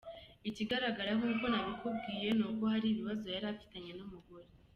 Ikigaragara 0.49 1.11
nkuko 1.17 1.43
nabikubwiye 1.51 2.27
ni 2.37 2.43
uko 2.49 2.63
hari 2.71 2.87
ibibazo 2.89 3.25
yari 3.35 3.47
afitanye 3.53 3.91
n’umugore. 3.95 4.47